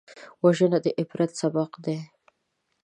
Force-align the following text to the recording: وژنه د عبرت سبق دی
وژنه 0.43 0.77
د 0.83 0.87
عبرت 0.99 1.31
سبق 1.41 1.71
دی 1.85 1.97